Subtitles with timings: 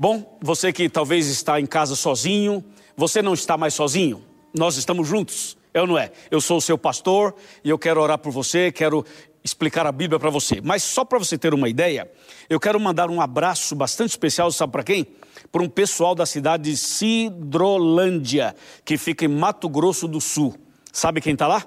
[0.00, 2.64] Bom, você que talvez está em casa sozinho,
[2.96, 4.24] você não está mais sozinho.
[4.56, 6.12] Nós estamos juntos, eu não é?
[6.30, 9.04] Eu sou o seu pastor e eu quero orar por você, quero
[9.42, 10.60] explicar a Bíblia para você.
[10.60, 12.08] Mas só para você ter uma ideia,
[12.48, 15.04] eu quero mandar um abraço bastante especial, sabe para quem?
[15.50, 18.54] Para um pessoal da cidade de Sidrolândia,
[18.84, 20.54] que fica em Mato Grosso do Sul.
[20.92, 21.66] Sabe quem está lá?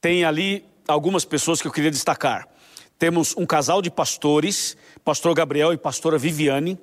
[0.00, 2.46] Tem ali algumas pessoas que eu queria destacar.
[2.96, 6.78] Temos um casal de pastores, pastor Gabriel e pastora Viviane.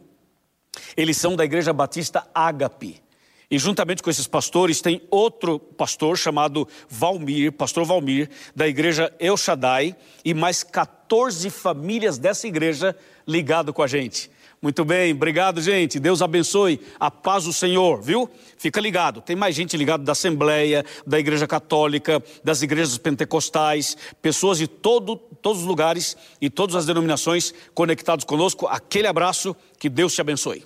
[0.95, 3.01] Eles são da Igreja Batista Ágape.
[3.49, 9.35] E juntamente com esses pastores tem outro pastor chamado Valmir, pastor Valmir, da igreja El
[9.35, 9.93] Shaddai,
[10.23, 12.95] e mais 14 famílias dessa igreja
[13.27, 14.31] ligado com a gente.
[14.61, 15.99] Muito bem, obrigado, gente.
[15.99, 16.79] Deus abençoe.
[16.99, 18.29] A paz do Senhor, viu?
[18.57, 19.19] Fica ligado.
[19.19, 25.15] Tem mais gente ligada da Assembleia, da Igreja Católica, das igrejas pentecostais, pessoas de todo,
[25.15, 28.67] todos os lugares e todas as denominações conectados conosco.
[28.67, 30.63] Aquele abraço, que Deus te abençoe.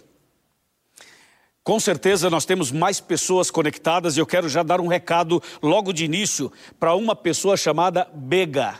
[1.63, 5.93] Com certeza nós temos mais pessoas conectadas e eu quero já dar um recado logo
[5.93, 8.75] de início para uma pessoa chamada Bega.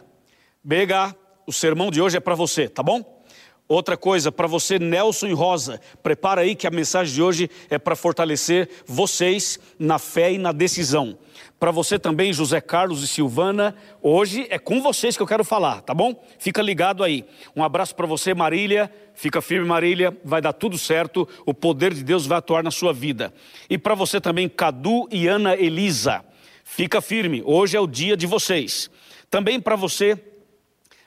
[0.61, 1.15] Bega,
[1.47, 3.14] o sermão de hoje é para você, tá bom?
[3.67, 7.79] Outra coisa, para você, Nelson e Rosa, prepara aí que a mensagem de hoje é
[7.79, 11.17] para fortalecer vocês na fé e na decisão.
[11.59, 15.81] Para você também, José Carlos e Silvana, hoje é com vocês que eu quero falar,
[15.81, 16.23] tá bom?
[16.37, 17.25] Fica ligado aí.
[17.55, 18.91] Um abraço para você, Marília.
[19.15, 20.15] Fica firme, Marília.
[20.23, 21.27] Vai dar tudo certo.
[21.43, 23.33] O poder de Deus vai atuar na sua vida.
[23.67, 26.23] E para você também, Cadu e Ana Elisa.
[26.63, 27.41] Fica firme.
[27.43, 28.91] Hoje é o dia de vocês.
[29.27, 30.21] Também para você,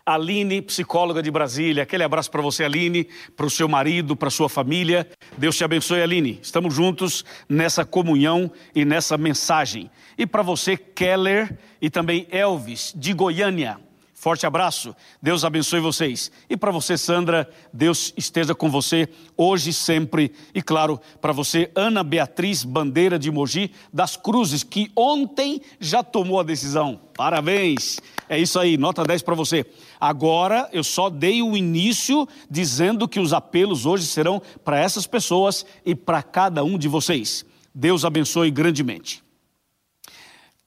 [0.08, 1.82] Aline, psicóloga de Brasília.
[1.82, 3.06] Aquele abraço para você, Aline,
[3.36, 5.08] para o seu marido, para sua família.
[5.36, 6.38] Deus te abençoe, Aline.
[6.42, 9.90] Estamos juntos nessa comunhão e nessa mensagem.
[10.16, 13.87] E para você, Keller e também Elvis, de Goiânia.
[14.20, 16.28] Forte abraço, Deus abençoe vocês.
[16.50, 20.32] E para você, Sandra, Deus esteja com você hoje e sempre.
[20.52, 26.40] E claro, para você, Ana Beatriz Bandeira de Mogi das Cruzes, que ontem já tomou
[26.40, 27.00] a decisão.
[27.16, 28.00] Parabéns!
[28.28, 29.64] É isso aí, nota 10 para você.
[30.00, 35.64] Agora eu só dei o início dizendo que os apelos hoje serão para essas pessoas
[35.86, 37.46] e para cada um de vocês.
[37.72, 39.22] Deus abençoe grandemente.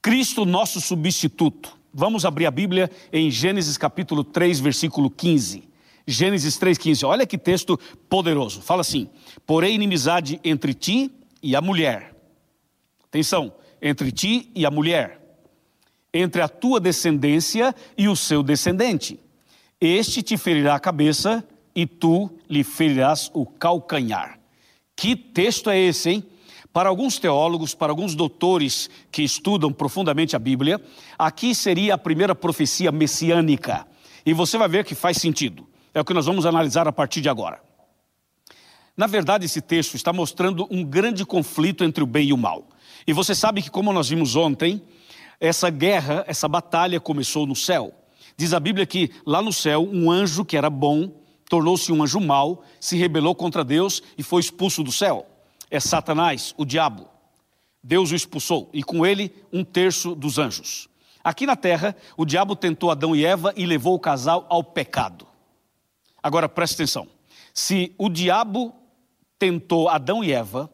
[0.00, 1.81] Cristo, nosso substituto.
[1.94, 5.62] Vamos abrir a Bíblia em Gênesis capítulo 3, versículo 15.
[6.06, 7.06] Gênesis 3,15.
[7.06, 8.62] Olha que texto poderoso.
[8.62, 9.10] Fala assim:
[9.46, 11.10] Porém, inimizade entre ti
[11.42, 12.16] e a mulher.
[13.04, 15.20] Atenção, entre ti e a mulher.
[16.14, 19.20] Entre a tua descendência e o seu descendente.
[19.78, 24.38] Este te ferirá a cabeça e tu lhe ferirás o calcanhar.
[24.96, 26.24] Que texto é esse, hein?
[26.72, 30.80] Para alguns teólogos, para alguns doutores que estudam profundamente a Bíblia,
[31.18, 33.86] aqui seria a primeira profecia messiânica.
[34.24, 35.66] E você vai ver que faz sentido.
[35.92, 37.60] É o que nós vamos analisar a partir de agora.
[38.96, 42.66] Na verdade, esse texto está mostrando um grande conflito entre o bem e o mal.
[43.06, 44.82] E você sabe que, como nós vimos ontem,
[45.38, 47.92] essa guerra, essa batalha começou no céu.
[48.34, 52.18] Diz a Bíblia que lá no céu, um anjo que era bom tornou-se um anjo
[52.18, 55.26] mau, se rebelou contra Deus e foi expulso do céu
[55.72, 57.08] é Satanás, o diabo.
[57.82, 60.86] Deus o expulsou e com ele um terço dos anjos.
[61.24, 65.26] Aqui na terra, o diabo tentou Adão e Eva e levou o casal ao pecado.
[66.22, 67.08] Agora preste atenção:
[67.54, 68.74] se o diabo
[69.38, 70.70] tentou Adão e Eva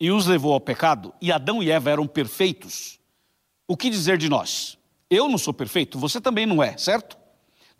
[0.00, 2.98] e os levou ao pecado, e Adão e Eva eram perfeitos,
[3.68, 4.78] o que dizer de nós?
[5.10, 7.18] Eu não sou perfeito, você também não é, certo?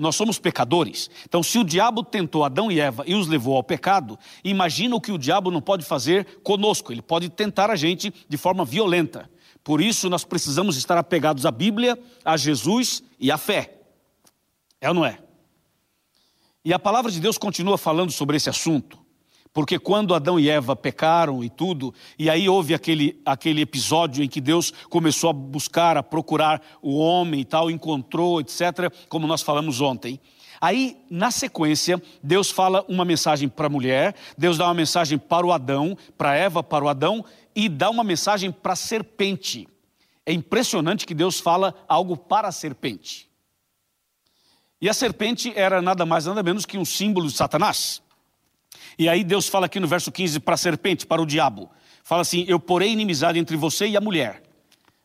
[0.00, 1.11] Nós somos pecadores.
[1.27, 5.00] Então, se o diabo tentou Adão e Eva e os levou ao pecado, imagina o
[5.00, 6.91] que o diabo não pode fazer conosco.
[6.91, 9.31] Ele pode tentar a gente de forma violenta.
[9.62, 13.78] Por isso, nós precisamos estar apegados à Bíblia, a Jesus e à fé.
[14.81, 15.19] É ou não é?
[16.65, 18.99] E a palavra de Deus continua falando sobre esse assunto.
[19.53, 24.28] Porque quando Adão e Eva pecaram e tudo, e aí houve aquele, aquele episódio em
[24.28, 29.43] que Deus começou a buscar, a procurar o homem e tal, encontrou, etc., como nós
[29.43, 30.21] falamos ontem.
[30.61, 35.47] Aí, na sequência, Deus fala uma mensagem para a mulher, Deus dá uma mensagem para
[35.47, 37.25] o Adão, para Eva, para o Adão,
[37.56, 39.67] e dá uma mensagem para a serpente.
[40.25, 43.29] É impressionante que Deus fala algo para a serpente.
[44.81, 48.02] E a serpente era nada mais, nada menos que um símbolo de Satanás.
[49.00, 51.70] E aí Deus fala aqui no verso 15 para a serpente, para o diabo.
[52.05, 54.43] Fala assim: Eu porei inimizade entre você e a mulher.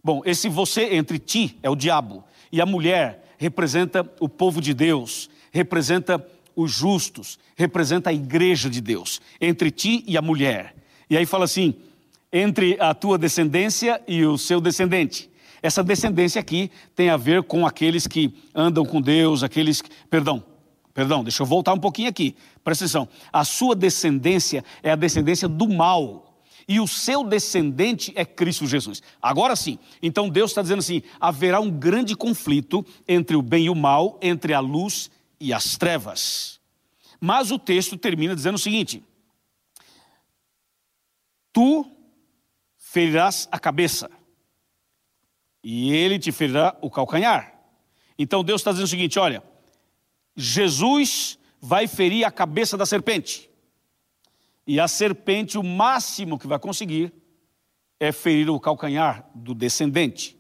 [0.04, 2.22] Bom, esse você entre ti é o diabo.
[2.52, 6.22] E a mulher representa o povo de Deus, representa
[6.58, 9.22] os justos, representa a igreja de Deus.
[9.40, 10.76] Entre ti e a mulher.
[11.10, 11.74] E aí fala assim:
[12.34, 15.30] entre a tua descendência e o seu descendente.
[15.64, 20.44] Essa descendência aqui tem a ver com aqueles que andam com Deus, aqueles, perdão,
[20.96, 22.38] Perdão, deixa eu voltar um pouquinho aqui.
[22.64, 23.10] Presta atenção.
[23.32, 26.40] A sua descendência é a descendência do mal.
[26.70, 29.04] E o seu descendente é Cristo Jesus.
[29.22, 29.78] Agora sim.
[30.02, 34.18] Então Deus está dizendo assim: haverá um grande conflito entre o bem e o mal,
[34.22, 36.62] entre a luz e as trevas.
[37.20, 39.04] Mas o texto termina dizendo o seguinte:
[41.52, 41.86] Tu
[42.78, 44.10] ferirás a cabeça,
[45.62, 47.54] e ele te ferirá o calcanhar.
[48.18, 49.44] Então Deus está dizendo o seguinte: olha,
[50.36, 53.50] Jesus vai ferir a cabeça da serpente.
[54.68, 57.14] E a serpente, o máximo que vai conseguir
[58.00, 60.38] é ferir o calcanhar do descendente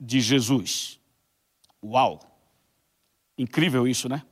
[0.00, 0.98] de Jesus.
[1.82, 2.20] Uau!
[3.38, 4.22] Incrível isso, né?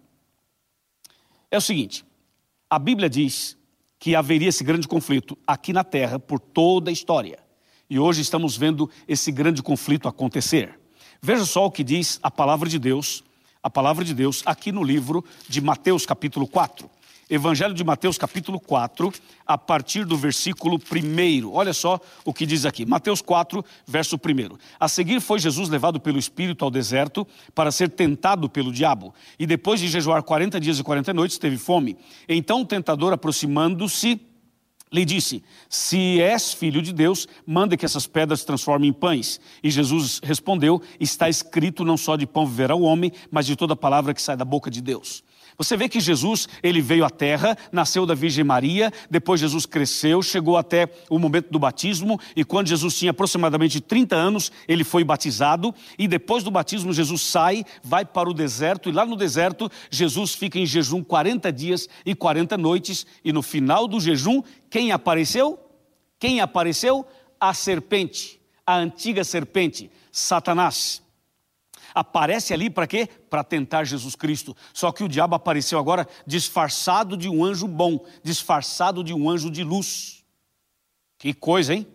[1.51, 2.05] É o seguinte:
[2.69, 3.57] a Bíblia diz
[3.99, 7.39] que haveria esse grande conflito aqui na terra por toda a história.
[7.89, 10.79] E hoje estamos vendo esse grande conflito acontecer.
[11.23, 13.23] Veja só o que diz a palavra de Deus,
[13.65, 16.91] a palavra de Deus aqui no livro de Mateus capítulo 4.
[17.31, 19.11] Evangelho de Mateus, capítulo 4,
[19.47, 21.51] a partir do versículo 1.
[21.51, 22.85] Olha só o que diz aqui.
[22.85, 24.59] Mateus 4, verso 1.
[24.79, 29.15] A seguir foi Jesus levado pelo Espírito ao deserto para ser tentado pelo diabo.
[29.39, 31.97] E depois de jejuar 40 dias e 40 noites, teve fome.
[32.29, 34.21] Então o tentador, aproximando-se,
[34.95, 39.41] lhe disse: Se és filho de Deus, manda que essas pedras se transformem em pães.
[39.63, 43.75] E Jesus respondeu: Está escrito: Não só de pão viverá o homem, mas de toda
[43.75, 45.25] palavra que sai da boca de Deus.
[45.57, 50.21] Você vê que Jesus, ele veio à terra, nasceu da Virgem Maria, depois Jesus cresceu,
[50.21, 55.05] chegou até o momento do batismo, e quando Jesus tinha aproximadamente 30 anos, ele foi
[55.05, 59.71] batizado, e depois do batismo Jesus sai, vai para o deserto, e lá no deserto
[59.89, 64.91] Jesus fica em jejum 40 dias e 40 noites, e no final do jejum, quem
[64.91, 65.59] apareceu?
[66.19, 67.07] Quem apareceu?
[67.39, 71.04] A serpente, a antiga serpente, Satanás
[71.95, 73.07] aparece ali para quê?
[73.07, 74.57] Para tentar Jesus Cristo.
[74.73, 79.51] Só que o diabo apareceu agora disfarçado de um anjo bom, disfarçado de um anjo
[79.51, 80.25] de luz.
[81.19, 81.87] Que coisa, hein?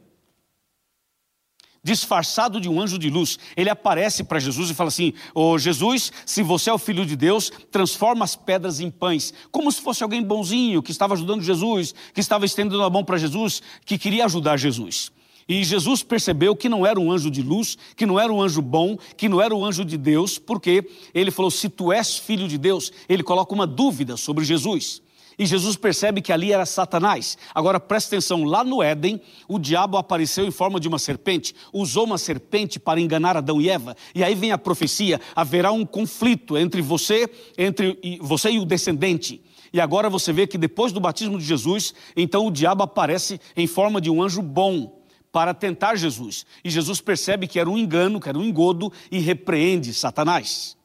[1.81, 5.57] Disfarçado de um anjo de luz, ele aparece para Jesus e fala assim: Ô oh,
[5.57, 9.81] Jesus, se você é o filho de Deus, transforma as pedras em pães, como se
[9.81, 13.97] fosse alguém bonzinho que estava ajudando Jesus, que estava estendendo a mão para Jesus, que
[13.97, 15.09] queria ajudar Jesus.
[15.49, 18.61] E Jesus percebeu que não era um anjo de luz, que não era um anjo
[18.61, 22.15] bom, que não era o um anjo de Deus, porque ele falou: se tu és
[22.19, 25.01] filho de Deus, ele coloca uma dúvida sobre Jesus.
[25.39, 27.35] E Jesus percebe que ali era Satanás.
[27.55, 32.05] Agora presta atenção: lá no Éden, o diabo apareceu em forma de uma serpente, usou
[32.05, 33.97] uma serpente para enganar Adão e Eva.
[34.13, 39.41] E aí vem a profecia: haverá um conflito entre você, entre você e o descendente.
[39.73, 43.65] E agora você vê que depois do batismo de Jesus, então o diabo aparece em
[43.65, 44.98] forma de um anjo bom
[45.31, 46.45] para tentar Jesus.
[46.63, 50.78] E Jesus percebe que era um engano, que era um engodo e repreende Satanás.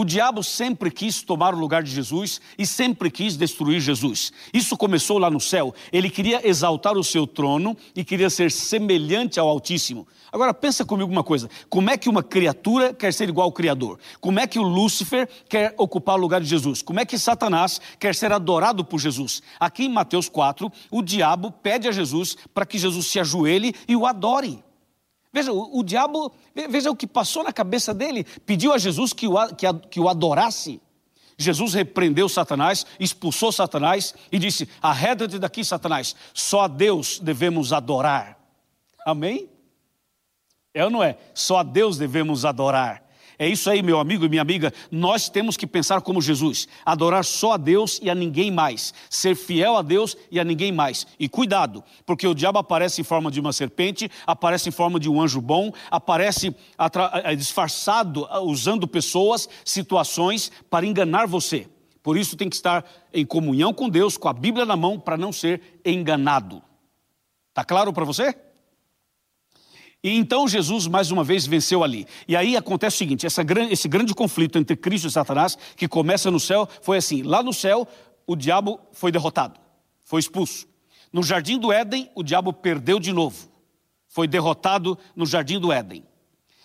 [0.00, 4.32] O diabo sempre quis tomar o lugar de Jesus e sempre quis destruir Jesus.
[4.50, 5.74] Isso começou lá no céu.
[5.92, 10.08] Ele queria exaltar o seu trono e queria ser semelhante ao Altíssimo.
[10.32, 13.98] Agora pensa comigo uma coisa: como é que uma criatura quer ser igual ao Criador?
[14.22, 16.80] Como é que o Lúcifer quer ocupar o lugar de Jesus?
[16.80, 19.42] Como é que Satanás quer ser adorado por Jesus?
[19.60, 23.94] Aqui em Mateus 4, o diabo pede a Jesus para que Jesus se ajoelhe e
[23.94, 24.64] o adore.
[25.32, 26.32] Veja, o, o, diabo,
[26.68, 28.24] veja o que passou na cabeça dele.
[28.44, 30.80] Pediu a Jesus que o, que, que o adorasse.
[31.38, 38.38] Jesus repreendeu Satanás, expulsou Satanás e disse: Arreda-te daqui, Satanás, só a Deus devemos adorar.
[39.06, 39.48] Amém?
[40.74, 41.16] É ou não é?
[41.32, 43.02] Só a Deus devemos adorar.
[43.40, 44.70] É isso aí, meu amigo e minha amiga.
[44.90, 49.34] Nós temos que pensar como Jesus, adorar só a Deus e a ninguém mais, ser
[49.34, 51.06] fiel a Deus e a ninguém mais.
[51.18, 55.08] E cuidado, porque o diabo aparece em forma de uma serpente, aparece em forma de
[55.08, 56.54] um anjo bom, aparece
[57.38, 61.66] disfarçado, usando pessoas, situações para enganar você.
[62.02, 65.16] Por isso tem que estar em comunhão com Deus, com a Bíblia na mão, para
[65.16, 66.62] não ser enganado.
[67.54, 68.36] Tá claro para você?
[70.02, 72.06] E então Jesus mais uma vez venceu ali.
[72.26, 76.30] E aí acontece o seguinte: essa, esse grande conflito entre Cristo e Satanás, que começa
[76.30, 77.86] no céu, foi assim: lá no céu,
[78.26, 79.60] o diabo foi derrotado,
[80.04, 80.66] foi expulso.
[81.12, 83.50] No jardim do Éden, o diabo perdeu de novo,
[84.08, 86.04] foi derrotado no jardim do Éden.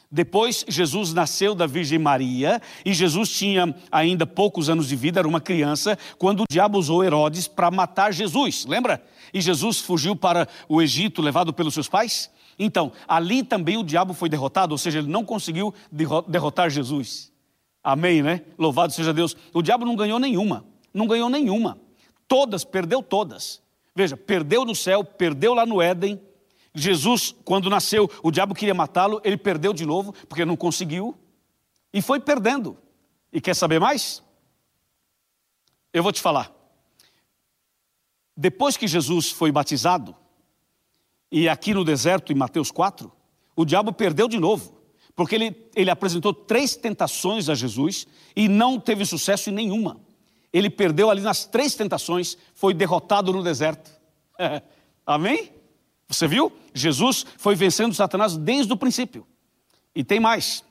[0.09, 5.27] Depois, Jesus nasceu da Virgem Maria e Jesus tinha ainda poucos anos de vida, era
[5.27, 9.03] uma criança, quando o diabo usou Herodes para matar Jesus, lembra?
[9.33, 12.29] E Jesus fugiu para o Egito, levado pelos seus pais.
[12.57, 15.73] Então, ali também o diabo foi derrotado, ou seja, ele não conseguiu
[16.27, 17.31] derrotar Jesus.
[17.83, 18.41] Amém, né?
[18.57, 19.35] Louvado seja Deus.
[19.53, 21.77] O diabo não ganhou nenhuma, não ganhou nenhuma.
[22.27, 23.61] Todas, perdeu todas.
[23.93, 26.19] Veja, perdeu no céu, perdeu lá no Éden.
[26.73, 31.15] Jesus, quando nasceu, o diabo queria matá-lo, ele perdeu de novo, porque não conseguiu.
[31.93, 32.77] E foi perdendo.
[33.31, 34.25] E quer saber mais?
[35.95, 36.53] eu vou te falar.
[38.35, 40.13] Depois que Jesus foi batizado,
[41.37, 43.11] e aqui no deserto, em Mateus 4,
[43.57, 44.73] o diabo perdeu de novo,
[45.13, 49.99] porque ele, ele apresentou três tentações a Jesus e não teve sucesso em nenhuma.
[50.53, 53.91] Ele perdeu ali nas três tentações, foi derrotado no deserto.
[55.05, 55.51] Amém?
[56.07, 56.53] Você viu?
[56.73, 59.27] Jesus foi vencendo Satanás desde o princípio.
[59.93, 60.63] E tem mais.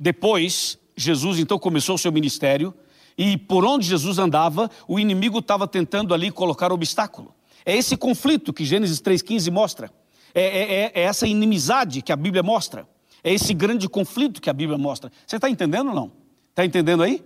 [0.00, 2.72] Depois, Jesus então começou o seu ministério
[3.18, 7.34] e por onde Jesus andava, o inimigo estava tentando ali colocar obstáculo.
[7.68, 9.92] É esse conflito que Gênesis 3,15 mostra.
[10.34, 12.88] É, é, é, é, essa inimizade que a Bíblia mostra.
[13.22, 15.12] É esse grande conflito que a Bíblia mostra.
[15.26, 16.10] Você está entendendo ou não?
[16.48, 17.22] Está entendendo aí?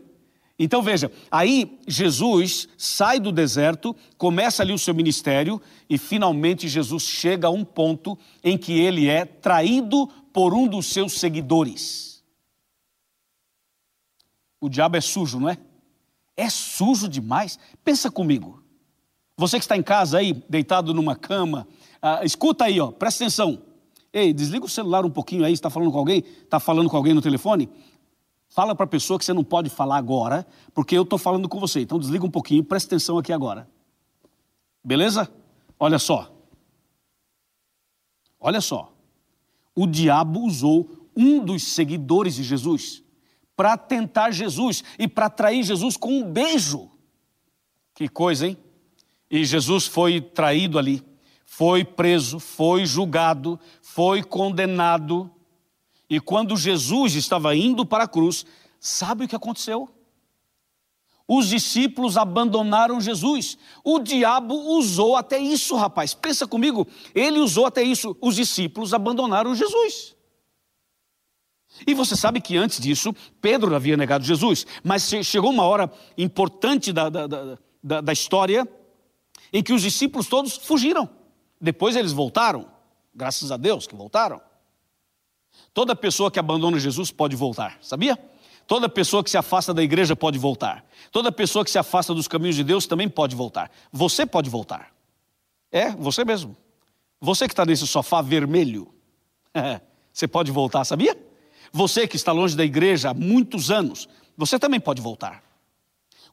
[0.58, 7.04] Então veja, aí Jesus sai do deserto, começa ali o seu ministério e finalmente Jesus
[7.04, 12.24] chega a um ponto em que ele é traído por um dos seus seguidores.
[14.60, 15.56] O diabo é sujo, não é?
[16.36, 17.60] É sujo demais.
[17.84, 18.61] Pensa comigo.
[19.36, 21.66] Você que está em casa aí, deitado numa cama,
[22.02, 23.62] uh, escuta aí, ó, presta atenção.
[24.12, 26.18] Ei, desliga o celular um pouquinho aí, está falando com alguém?
[26.18, 27.68] Está falando com alguém no telefone?
[28.48, 31.58] Fala para a pessoa que você não pode falar agora, porque eu estou falando com
[31.58, 31.80] você.
[31.80, 33.66] Então desliga um pouquinho, presta atenção aqui agora.
[34.84, 35.32] Beleza?
[35.80, 36.30] Olha só.
[38.38, 38.92] Olha só.
[39.74, 43.02] O diabo usou um dos seguidores de Jesus
[43.56, 46.90] para tentar Jesus e para atrair Jesus com um beijo.
[47.94, 48.58] Que coisa, hein?
[49.32, 51.02] E Jesus foi traído ali,
[51.44, 55.28] foi preso, foi julgado, foi condenado
[56.12, 58.44] e quando Jesus estava indo para a cruz,
[58.78, 59.88] sabe o que aconteceu?
[61.26, 63.56] Os discípulos abandonaram Jesus.
[63.82, 66.12] O diabo usou até isso, rapaz.
[66.12, 68.14] Pensa comigo, ele usou até isso.
[68.20, 70.14] Os discípulos abandonaram Jesus.
[71.86, 74.66] E você sabe que antes disso, Pedro havia negado Jesus.
[74.84, 78.68] Mas chegou uma hora importante da, da, da, da história
[79.52, 81.08] em que os discípulos todos fugiram.
[81.60, 82.66] Depois eles voltaram.
[83.14, 84.40] Graças a Deus que voltaram.
[85.74, 88.18] Toda pessoa que abandona Jesus pode voltar, sabia?
[88.66, 90.84] Toda pessoa que se afasta da igreja pode voltar.
[91.10, 93.70] Toda pessoa que se afasta dos caminhos de Deus também pode voltar.
[93.92, 94.94] Você pode voltar.
[95.70, 96.56] É, você mesmo.
[97.20, 98.92] Você que está nesse sofá vermelho,
[100.12, 101.16] você pode voltar, sabia?
[101.72, 105.42] Você que está longe da igreja há muitos anos, você também pode voltar.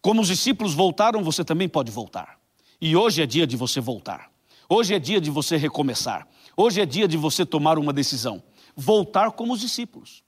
[0.02, 2.39] Como os discípulos voltaram, você também pode voltar.
[2.82, 4.32] E hoje é dia de você voltar.
[4.68, 6.28] Hoje é dia de você recomeçar.
[6.56, 8.44] Hoje é dia de você tomar uma decisão
[8.80, 10.24] voltar como os discípulos.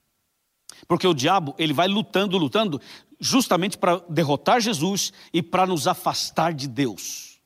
[0.86, 2.80] Porque o diabo, ele vai lutando, lutando,
[3.18, 7.40] justamente para derrotar Jesus e para nos afastar de Deus.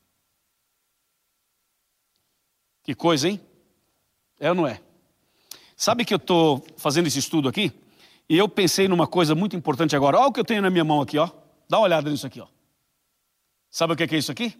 [2.83, 3.39] Que coisa, hein?
[4.39, 4.81] É ou não é?
[5.75, 7.71] Sabe que eu estou fazendo esse estudo aqui?
[8.29, 10.17] E eu pensei numa coisa muito importante agora.
[10.17, 11.29] Olha o que eu tenho na minha mão aqui, ó.
[11.69, 12.47] Dá uma olhada nisso aqui, ó.
[13.69, 14.57] Sabe o que é isso aqui?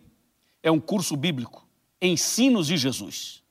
[0.67, 1.65] É um curso bíblico.
[2.01, 3.41] Ensinos de Jesus.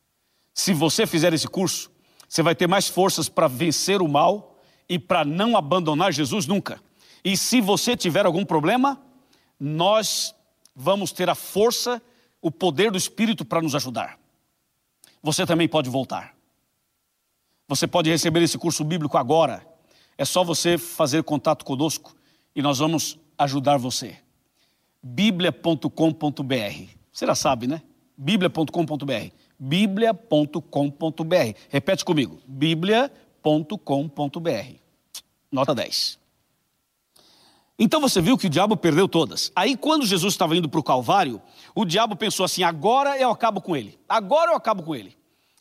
[0.53, 1.91] Se você fizer esse curso,
[2.29, 6.79] você vai ter mais forças para vencer o mal e para não abandonar Jesus nunca.
[7.25, 9.01] E se você tiver algum problema,
[9.59, 10.35] nós
[10.75, 12.03] vamos ter a força,
[12.43, 14.19] o poder do Espírito para nos ajudar.
[15.23, 16.37] Você também pode voltar.
[17.67, 19.67] Você pode receber esse curso bíblico agora.
[20.19, 22.15] É só você fazer contato conosco
[22.55, 24.19] e nós vamos ajudar você.
[25.03, 26.96] bíblia.com.br.
[27.17, 27.81] Você já sabe, né?
[28.15, 31.59] bíblia.com.br bíblia.com.br.
[31.71, 34.75] Repete comigo, bíblia.com.br.
[35.51, 36.19] Nota 10.
[37.79, 39.51] Então você viu que o diabo perdeu todas.
[39.57, 41.41] Aí, quando Jesus estava indo para o Calvário,
[41.75, 45.16] o diabo pensou assim: agora eu acabo com ele, agora eu acabo com ele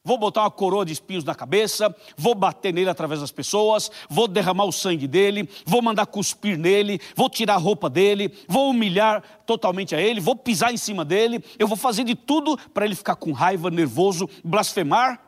[0.06, 4.28] vou botar uma coroa de espinhos na cabeça, vou bater nele através das pessoas, vou
[4.28, 9.24] derramar o sangue dele, vou mandar cuspir nele, vou tirar a roupa dele, vou humilhar
[9.46, 12.96] totalmente a ele, vou pisar em cima dele, eu vou fazer de tudo para ele
[12.96, 15.20] ficar com raiva, nervoso, blasfemar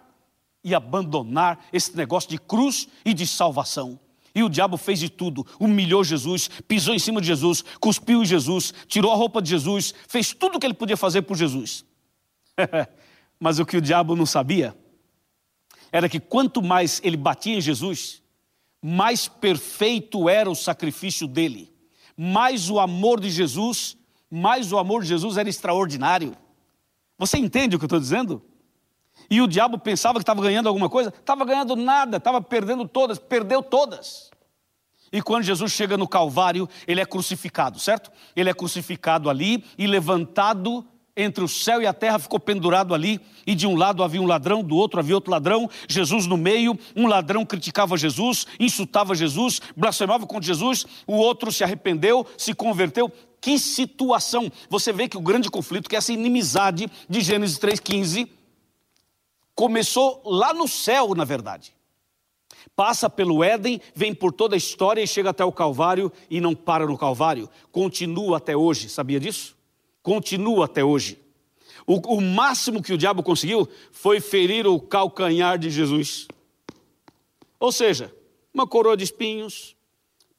[0.63, 3.99] e abandonar esse negócio de cruz e de salvação.
[4.35, 8.25] E o diabo fez de tudo, humilhou Jesus, pisou em cima de Jesus, cuspiu em
[8.25, 11.83] Jesus, tirou a roupa de Jesus, fez tudo o que ele podia fazer por Jesus.
[13.39, 14.75] Mas o que o diabo não sabia
[15.91, 18.21] era que quanto mais ele batia em Jesus,
[18.81, 21.73] mais perfeito era o sacrifício dele,
[22.15, 23.97] mais o amor de Jesus,
[24.29, 26.35] mais o amor de Jesus era extraordinário.
[27.17, 28.41] Você entende o que eu estou dizendo?
[29.29, 33.17] E o diabo pensava que estava ganhando alguma coisa, estava ganhando nada, estava perdendo todas,
[33.17, 34.29] perdeu todas.
[35.11, 38.11] E quando Jesus chega no Calvário, ele é crucificado, certo?
[38.35, 40.85] Ele é crucificado ali e levantado
[41.17, 44.27] entre o céu e a terra ficou pendurado ali, e de um lado havia um
[44.27, 49.59] ladrão, do outro havia outro ladrão, Jesus no meio, um ladrão criticava Jesus, insultava Jesus,
[49.75, 54.51] blasfemava contra Jesus, o outro se arrependeu, se converteu, Que situação!
[54.69, 58.27] Você vê que o grande conflito, que é essa inimizade de Gênesis 3,15,
[59.55, 61.73] começou lá no céu, na verdade.
[62.75, 66.53] Passa pelo Éden, vem por toda a história e chega até o Calvário e não
[66.53, 67.49] para no Calvário.
[67.71, 69.56] Continua até hoje, sabia disso?
[70.07, 71.19] Continua até hoje.
[71.85, 76.29] O, o máximo que o diabo conseguiu foi ferir o calcanhar de Jesus.
[77.59, 78.15] Ou seja,
[78.53, 79.75] uma coroa de espinhos,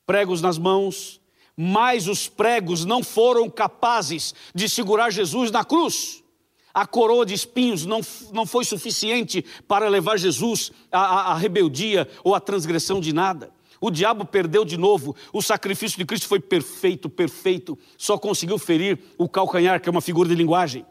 [0.06, 1.20] pregos nas mãos,
[1.54, 6.24] mas os pregos não foram capazes de segurar Jesus na cruz.
[6.72, 8.00] A coroa de espinhos não,
[8.32, 13.52] não foi suficiente para levar Jesus à, à rebeldia ou à transgressão de nada.
[13.80, 15.14] O diabo perdeu de novo.
[15.32, 17.78] O sacrifício de Cristo foi perfeito, perfeito.
[17.96, 20.84] Só conseguiu ferir o calcanhar, que é uma figura de linguagem.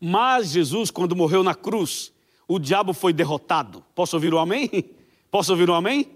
[0.00, 2.12] Mas Jesus, quando morreu na cruz,
[2.48, 3.84] o diabo foi derrotado.
[3.94, 4.68] Posso ouvir o um amém?
[5.30, 6.08] Posso ouvir o um amém?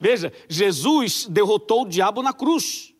[0.00, 2.92] Veja, Jesus derrotou o diabo na cruz.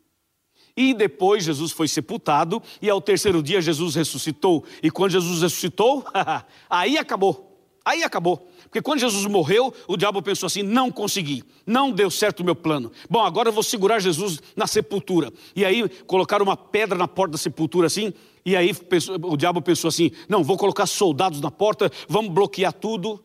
[0.77, 4.65] E depois Jesus foi sepultado, e ao terceiro dia Jesus ressuscitou.
[4.83, 6.05] E quando Jesus ressuscitou,
[6.71, 7.52] aí acabou.
[7.85, 8.49] Aí acabou.
[8.65, 12.55] Porque quando Jesus morreu, o diabo pensou assim: não consegui, não deu certo o meu
[12.55, 12.93] plano.
[13.11, 15.33] Bom, agora eu vou segurar Jesus na sepultura.
[15.55, 18.13] E aí colocaram uma pedra na porta da sepultura assim,
[18.45, 18.75] e aí
[19.23, 23.23] o diabo pensou assim: não, vou colocar soldados na porta, vamos bloquear tudo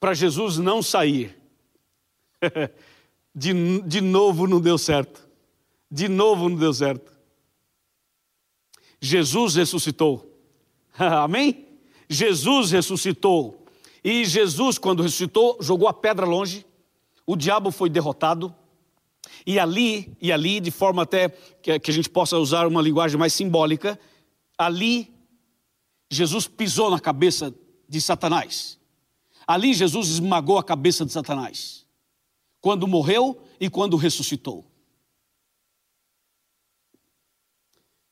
[0.00, 1.36] para Jesus não sair.
[3.34, 5.26] de, de novo não deu certo.
[5.90, 7.12] De novo não deu certo.
[9.00, 10.38] Jesus ressuscitou.
[10.98, 11.66] Amém?
[12.08, 13.55] Jesus ressuscitou.
[14.08, 16.64] E Jesus, quando ressuscitou, jogou a pedra longe.
[17.26, 18.54] O diabo foi derrotado.
[19.44, 23.32] E ali, e ali, de forma até que, a gente possa usar uma linguagem mais
[23.32, 23.98] simbólica,
[24.56, 25.12] ali
[26.08, 27.52] Jesus pisou na cabeça
[27.88, 28.78] de Satanás.
[29.44, 31.84] Ali Jesus esmagou a cabeça de Satanás
[32.60, 34.64] quando morreu e quando ressuscitou.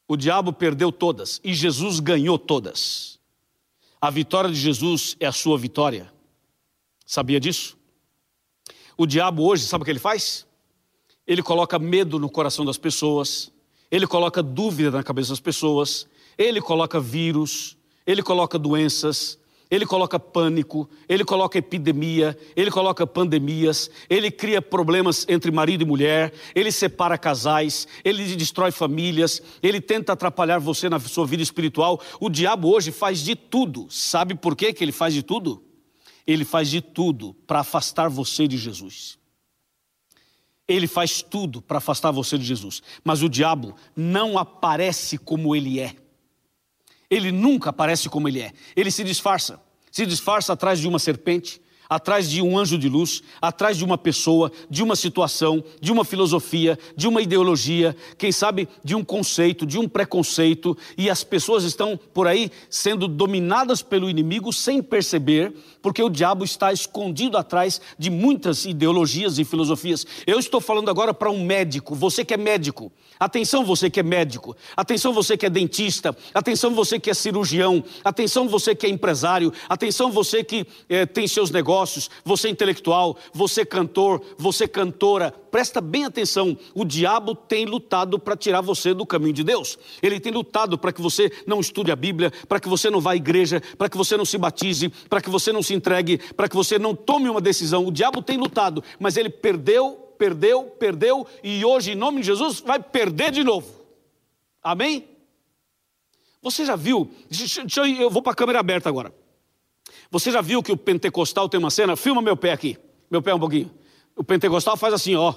[0.08, 3.20] O diabo perdeu todas e Jesus ganhou todas.
[4.04, 6.12] A vitória de Jesus é a sua vitória.
[7.06, 7.74] Sabia disso?
[8.98, 10.46] O diabo hoje, sabe o que ele faz?
[11.26, 13.50] Ele coloca medo no coração das pessoas,
[13.90, 19.38] ele coloca dúvida na cabeça das pessoas, ele coloca vírus, ele coloca doenças,
[19.70, 25.86] ele coloca pânico, ele coloca epidemia, ele coloca pandemias, ele cria problemas entre marido e
[25.86, 32.00] mulher, ele separa casais, ele destrói famílias, ele tenta atrapalhar você na sua vida espiritual.
[32.20, 33.86] O diabo hoje faz de tudo.
[33.90, 35.62] Sabe por quê que ele faz de tudo?
[36.26, 39.18] Ele faz de tudo para afastar você de Jesus.
[40.66, 42.82] Ele faz tudo para afastar você de Jesus.
[43.02, 45.94] Mas o diabo não aparece como ele é.
[47.10, 48.52] Ele nunca aparece como ele é.
[48.74, 49.60] Ele se disfarça.
[49.90, 53.98] Se disfarça atrás de uma serpente, atrás de um anjo de luz, atrás de uma
[53.98, 59.66] pessoa, de uma situação, de uma filosofia, de uma ideologia, quem sabe de um conceito,
[59.66, 65.52] de um preconceito, e as pessoas estão por aí sendo dominadas pelo inimigo sem perceber,
[65.82, 70.06] porque o diabo está escondido atrás de muitas ideologias e filosofias.
[70.26, 72.90] Eu estou falando agora para um médico, você que é médico.
[73.18, 77.82] Atenção você que é médico, atenção você que é dentista, atenção você que é cirurgião,
[78.04, 81.73] atenção você que é empresário, atenção você que eh, tem seus negócios,
[82.24, 88.60] você intelectual, você cantor, você cantora, presta bem atenção, o diabo tem lutado para tirar
[88.60, 89.78] você do caminho de Deus.
[90.02, 93.12] Ele tem lutado para que você não estude a Bíblia, para que você não vá
[93.12, 96.48] à igreja, para que você não se batize, para que você não se entregue, para
[96.48, 97.86] que você não tome uma decisão.
[97.86, 102.60] O diabo tem lutado, mas ele perdeu perdeu, perdeu e hoje, em nome de Jesus,
[102.60, 103.68] vai perder de novo.
[104.62, 105.08] Amém?
[106.40, 107.10] Você já viu?
[107.30, 109.12] Deixa, eu, eu vou para a câmera aberta agora.
[110.10, 111.96] Você já viu que o pentecostal tem uma cena?
[111.96, 112.78] Filma meu pé aqui,
[113.10, 113.70] meu pé um pouquinho.
[114.16, 115.34] O pentecostal faz assim, ó.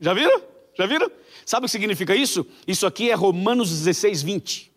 [0.00, 0.42] Já viram?
[0.74, 1.10] Já viram?
[1.44, 2.46] Sabe o que significa isso?
[2.66, 4.72] Isso aqui é Romanos 16, 20.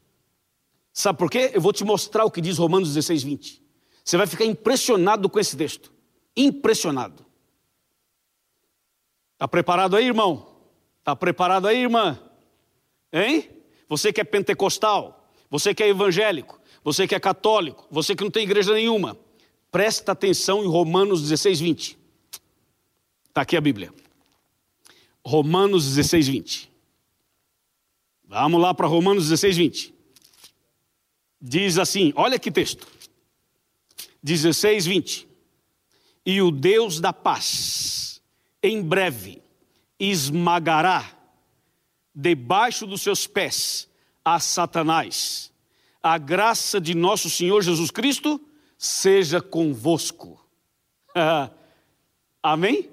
[0.92, 1.52] Sabe por quê?
[1.54, 3.62] Eu vou te mostrar o que diz Romanos 16, 20.
[4.04, 5.92] Você vai ficar impressionado com esse texto.
[6.36, 7.26] Impressionado.
[9.34, 10.48] Está preparado aí, irmão?
[11.00, 12.20] Está preparado aí, irmã?
[13.12, 13.50] Hein?
[13.88, 18.30] Você que é pentecostal, você que é evangélico, você que é católico, você que não
[18.30, 19.18] tem igreja nenhuma,
[19.72, 21.98] presta atenção em Romanos 16, 20.
[23.28, 23.92] Está aqui a Bíblia.
[25.26, 26.72] Romanos 16, 20.
[28.26, 29.94] Vamos lá para Romanos 16, 20.
[31.42, 32.88] Diz assim: olha que texto.
[34.22, 35.28] 16, 20.
[36.24, 38.22] E o Deus da paz
[38.62, 39.42] em breve
[40.00, 41.18] esmagará
[42.14, 43.90] debaixo dos seus pés
[44.24, 45.52] a Satanás.
[46.08, 48.40] A graça de nosso Senhor Jesus Cristo
[48.78, 50.40] seja convosco.
[52.44, 52.92] Amém?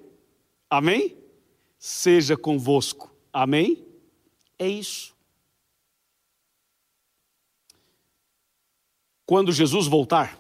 [0.71, 1.15] Amém?
[1.79, 3.15] Seja convosco.
[3.31, 3.85] Amém?
[4.59, 5.15] É isso.
[9.27, 10.39] Quando Jesus voltar,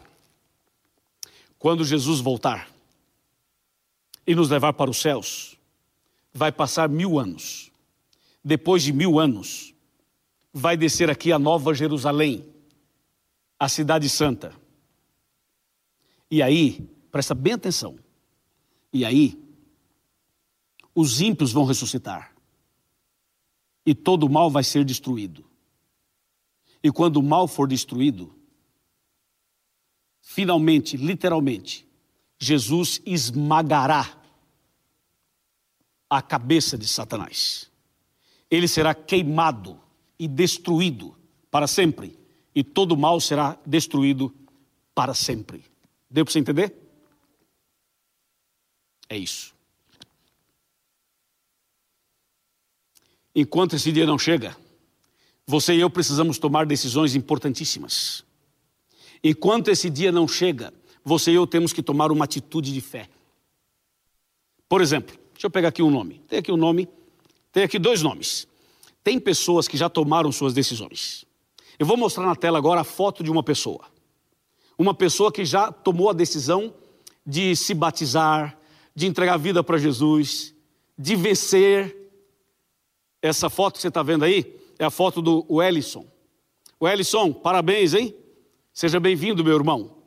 [1.58, 2.70] quando Jesus voltar
[4.26, 5.58] e nos levar para os céus,
[6.32, 7.70] vai passar mil anos.
[8.42, 9.74] Depois de mil anos,
[10.54, 12.50] vai descer aqui a Nova Jerusalém,
[13.62, 14.52] a Cidade Santa.
[16.28, 16.80] E aí,
[17.12, 17.96] presta bem atenção,
[18.92, 19.40] e aí,
[20.92, 22.34] os ímpios vão ressuscitar,
[23.86, 25.44] e todo o mal vai ser destruído.
[26.82, 28.34] E quando o mal for destruído,
[30.20, 31.86] finalmente, literalmente,
[32.40, 34.20] Jesus esmagará
[36.10, 37.70] a cabeça de Satanás.
[38.50, 39.80] Ele será queimado
[40.18, 41.16] e destruído
[41.48, 42.20] para sempre,
[42.54, 44.34] e todo mal será destruído
[44.94, 45.64] para sempre.
[46.10, 46.74] Deu para você entender?
[49.08, 49.54] É isso.
[53.34, 54.56] Enquanto esse dia não chega,
[55.46, 58.24] você e eu precisamos tomar decisões importantíssimas.
[59.24, 60.72] Enquanto esse dia não chega,
[61.04, 63.08] você e eu temos que tomar uma atitude de fé.
[64.68, 66.20] Por exemplo, deixa eu pegar aqui um nome.
[66.28, 66.88] Tem aqui um nome,
[67.50, 68.46] tem aqui dois nomes.
[69.02, 71.24] Tem pessoas que já tomaram suas decisões.
[71.78, 73.86] Eu vou mostrar na tela agora a foto de uma pessoa.
[74.78, 76.74] Uma pessoa que já tomou a decisão
[77.26, 78.58] de se batizar,
[78.94, 80.54] de entregar a vida para Jesus,
[80.98, 81.96] de vencer.
[83.20, 86.06] Essa foto que você está vendo aí é a foto do Wellison.
[86.80, 88.14] Wellison, parabéns, hein?
[88.72, 89.98] Seja bem-vindo, meu irmão.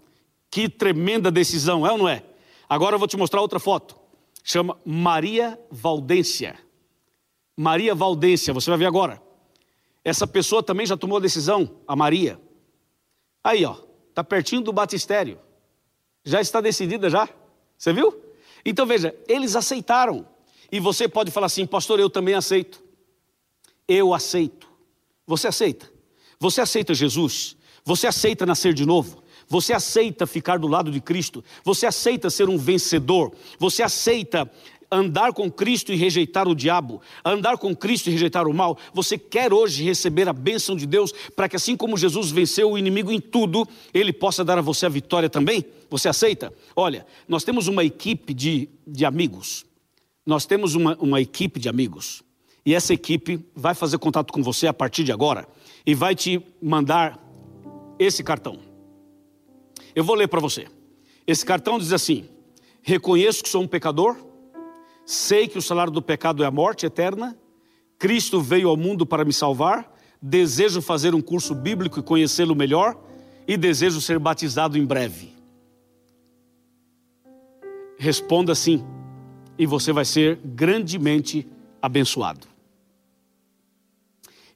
[0.50, 2.24] Que tremenda decisão, é ou não é?
[2.68, 3.96] Agora eu vou te mostrar outra foto.
[4.44, 6.58] Chama Maria Valdência.
[7.56, 9.22] Maria Valdência, você vai ver agora.
[10.06, 12.40] Essa pessoa também já tomou a decisão, a Maria.
[13.44, 13.76] Aí, ó,
[14.14, 15.40] tá pertinho do batistério.
[16.24, 17.28] Já está decidida já?
[17.76, 18.16] Você viu?
[18.64, 20.28] Então veja, eles aceitaram.
[20.72, 22.84] E você pode falar assim, pastor, eu também aceito.
[23.88, 24.68] Eu aceito.
[25.26, 25.92] Você aceita?
[26.40, 27.58] Você aceita Jesus?
[27.84, 29.24] Você aceita nascer de novo?
[29.48, 31.44] Você aceita ficar do lado de Cristo?
[31.64, 33.32] Você aceita ser um vencedor?
[33.60, 34.52] Você aceita
[34.96, 39.18] andar com Cristo e rejeitar o diabo, andar com Cristo e rejeitar o mal, você
[39.18, 43.12] quer hoje receber a bênção de Deus para que assim como Jesus venceu o inimigo
[43.12, 45.66] em tudo, ele possa dar a você a vitória também?
[45.90, 46.54] Você aceita?
[46.76, 49.66] Olha, nós temos uma equipe de, de amigos,
[50.26, 52.24] nós temos uma, uma equipe de amigos,
[52.66, 55.48] e essa equipe vai fazer contato com você a partir de agora
[55.86, 57.20] e vai te mandar
[58.00, 58.58] esse cartão.
[59.94, 60.68] Eu vou ler para você.
[61.28, 62.28] Esse cartão diz assim:
[62.82, 64.18] Reconheço que sou um pecador,
[65.06, 67.38] sei que o salário do pecado é a morte eterna,
[67.98, 72.98] Cristo veio ao mundo para me salvar, desejo fazer um curso bíblico e conhecê-lo melhor
[73.48, 75.34] e desejo ser batizado em breve.
[77.98, 78.84] Responda sim,
[79.58, 81.48] e você vai ser grandemente
[81.82, 82.48] abençoado.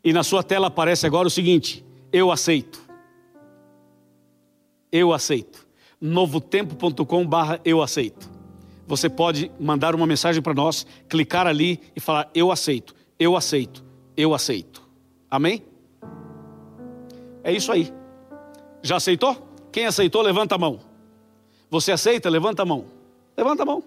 [0.03, 2.89] E na sua tela aparece agora o seguinte: eu aceito
[4.91, 5.67] eu aceito.
[6.01, 8.29] novotempo.com/barra eu aceito.
[8.89, 13.86] Você pode mandar uma mensagem para nós, clicar ali e falar eu aceito, eu aceito,
[14.17, 14.82] eu aceito.
[15.30, 15.63] Amém?
[17.43, 17.93] É isso aí.
[18.82, 19.47] Já aceitou?
[19.71, 20.80] Quem aceitou, levanta a mão.
[21.69, 22.32] Você aceita?
[22.32, 22.86] Levanta a mão.
[23.38, 23.84] Levanta a mão.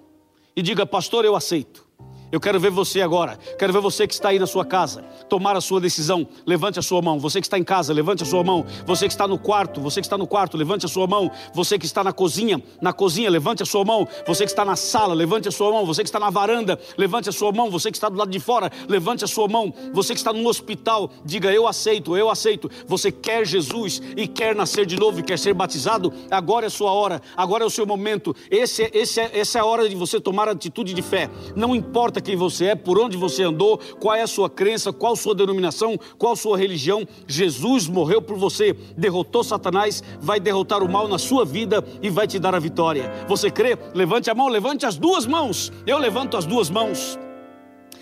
[0.54, 1.84] E diga, pastor, eu aceito.
[2.32, 3.38] Eu quero ver você agora.
[3.58, 6.26] Quero ver você que está aí na sua casa tomar a sua decisão.
[6.46, 7.18] Levante a sua mão.
[7.20, 8.64] Você que está em casa, levante a sua mão.
[8.86, 11.30] Você que está no quarto, você que está no quarto, levante a sua mão.
[11.52, 14.08] Você que está na cozinha, na cozinha, levante a sua mão.
[14.26, 15.84] Você que está na sala, levante a sua mão.
[15.84, 17.70] Você que está na varanda, levante a sua mão.
[17.70, 19.72] Você que está do lado de fora, levante a sua mão.
[19.92, 22.70] Você que está no hospital, diga eu aceito, eu aceito.
[22.86, 26.10] Você quer Jesus e quer nascer de novo e quer ser batizado?
[26.30, 27.20] Agora é a sua hora.
[27.36, 28.34] Agora é o seu momento.
[28.50, 31.28] Esse, esse, essa é a hora de você tomar atitude de fé.
[31.54, 35.14] Não importa quem você é, por onde você andou, qual é a sua crença, qual
[35.14, 37.06] sua denominação, qual sua religião.
[37.26, 42.26] Jesus morreu por você, derrotou Satanás, vai derrotar o mal na sua vida e vai
[42.26, 43.12] te dar a vitória.
[43.28, 43.76] Você crê?
[43.94, 45.72] Levante a mão, levante as duas mãos.
[45.86, 47.18] Eu levanto as duas mãos.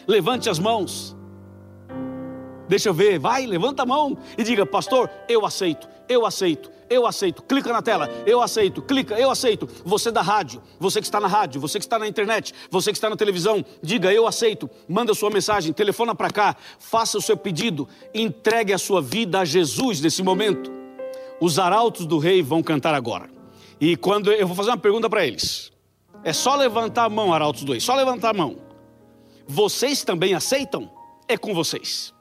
[0.06, 1.16] Levante as mãos.
[2.70, 7.07] Deixa eu ver, vai, levanta a mão e diga, pastor, eu aceito, eu aceito, eu
[7.07, 7.42] aceito.
[7.44, 9.68] Clica na tela, eu aceito, clica, eu aceito.
[9.85, 12.98] Você da rádio, você que está na rádio, você que está na internet, você que
[12.98, 14.68] está na televisão, diga, eu aceito.
[14.88, 19.44] Manda sua mensagem, telefona para cá, faça o seu pedido, entregue a sua vida a
[19.44, 20.70] Jesus nesse momento.
[21.40, 23.31] Os arautos do rei vão cantar agora.
[23.81, 25.72] E quando eu vou fazer uma pergunta para eles,
[26.24, 28.57] é só levantar a mão, arautos do rei, só levantar a mão.
[29.46, 30.90] Vocês também aceitam?
[31.26, 32.12] É com vocês.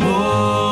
[0.00, 0.67] amor.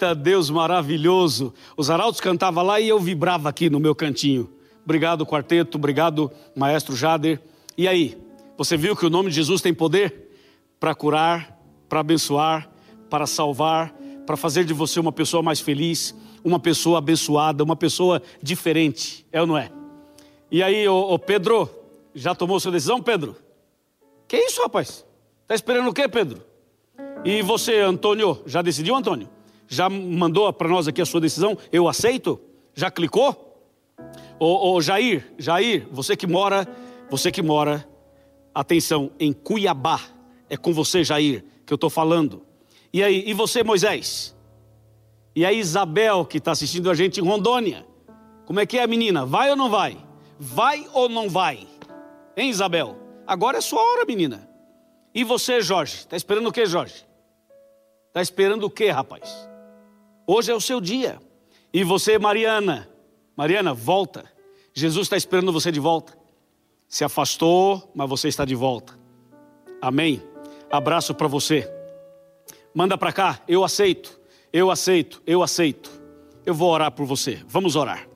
[0.00, 1.52] Eita Deus maravilhoso!
[1.76, 4.50] Os arautos cantavam lá e eu vibrava aqui no meu cantinho.
[4.82, 7.38] Obrigado, quarteto, obrigado, maestro Jader.
[7.76, 8.16] E aí,
[8.56, 10.30] você viu que o nome de Jesus tem poder?
[10.80, 11.54] Para curar,
[11.86, 12.70] para abençoar,
[13.10, 18.22] para salvar, para fazer de você uma pessoa mais feliz, uma pessoa abençoada, uma pessoa
[18.42, 19.26] diferente.
[19.30, 19.70] É ou não é?
[20.50, 21.68] E aí, ô, ô Pedro,
[22.14, 23.36] já tomou sua decisão, Pedro?
[24.26, 25.04] Que isso, rapaz?
[25.46, 26.40] Tá esperando o quê, Pedro?
[27.22, 29.28] E você, Antônio, já decidiu, Antônio?
[29.72, 31.56] Já mandou para nós aqui a sua decisão?
[31.70, 32.40] Eu aceito?
[32.74, 33.64] Já clicou?
[34.36, 36.66] Ô, ô, Jair, Jair, você que mora,
[37.08, 37.88] você que mora,
[38.52, 40.00] atenção, em Cuiabá.
[40.48, 42.42] É com você, Jair, que eu estou falando.
[42.92, 44.36] E aí, e você, Moisés?
[45.36, 47.86] E a Isabel, que está assistindo a gente em Rondônia.
[48.46, 49.24] Como é que é, menina?
[49.24, 49.96] Vai ou não vai?
[50.36, 51.68] Vai ou não vai?
[52.36, 52.96] Hein, Isabel?
[53.24, 54.50] Agora é sua hora, menina.
[55.14, 55.94] E você, Jorge?
[55.98, 57.06] Está esperando o que, Jorge?
[58.08, 59.48] Está esperando o que, rapaz?
[60.32, 61.20] Hoje é o seu dia.
[61.74, 62.88] E você, Mariana?
[63.36, 64.30] Mariana, volta.
[64.72, 66.16] Jesus está esperando você de volta.
[66.86, 68.96] Se afastou, mas você está de volta.
[69.82, 70.22] Amém.
[70.70, 71.68] Abraço para você.
[72.72, 74.20] Manda para cá, eu aceito.
[74.52, 75.90] Eu aceito, eu aceito.
[76.46, 77.42] Eu vou orar por você.
[77.48, 78.08] Vamos orar.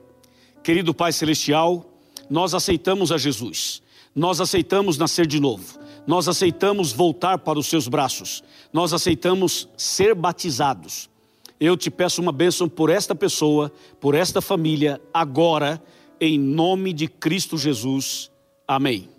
[0.63, 1.83] Querido Pai Celestial,
[2.29, 3.83] nós aceitamos a Jesus.
[4.15, 5.77] Nós aceitamos nascer de novo.
[6.07, 8.41] Nós aceitamos voltar para os seus braços.
[8.71, 11.13] Nós aceitamos ser batizados.
[11.59, 15.81] Eu te peço uma bênção por esta pessoa, por esta família, agora,
[16.19, 18.31] em nome de Cristo Jesus.
[18.67, 19.14] Amém.